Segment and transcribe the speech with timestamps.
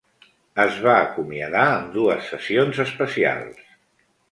[0.63, 3.65] Es va acomiadar amb dues sessions especials.